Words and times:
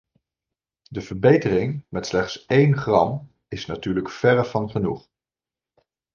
De 0.89 1.01
verbetering 1.01 1.85
met 1.89 2.05
slechts 2.05 2.45
één 2.45 2.77
gram 2.77 3.29
is 3.47 3.65
natuurlijk 3.65 4.09
verre 4.09 4.45
van 4.45 4.69
genoeg. 4.69 5.07